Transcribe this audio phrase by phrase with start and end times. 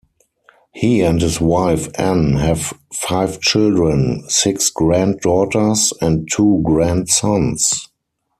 [0.73, 7.87] He and his wife Ann have five children, six granddaughters, and two grandsons.